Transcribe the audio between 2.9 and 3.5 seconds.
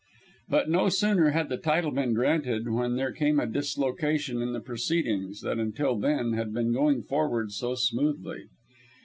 there came a